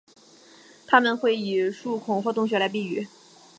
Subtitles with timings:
[0.87, 3.07] 它们会以树孔或洞穴来避雨。